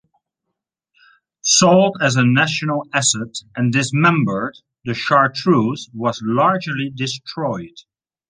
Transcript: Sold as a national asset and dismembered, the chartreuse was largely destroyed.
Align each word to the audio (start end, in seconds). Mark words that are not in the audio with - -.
Sold 1.43 1.97
as 2.01 2.15
a 2.15 2.25
national 2.25 2.89
asset 2.91 3.37
and 3.55 3.71
dismembered, 3.71 4.57
the 4.83 4.95
chartreuse 4.95 5.91
was 5.93 6.19
largely 6.23 6.89
destroyed. 6.89 7.77